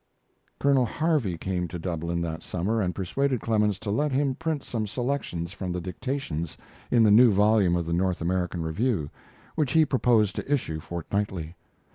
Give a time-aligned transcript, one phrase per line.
[0.59, 4.87] Colonel Harvey came to Dublin that summer and persuaded Clemens to let him print some
[4.87, 6.57] selections from the dictations
[6.89, 9.11] in the new volume of the North American Review,
[9.53, 11.53] which he proposed to issue fortnightly.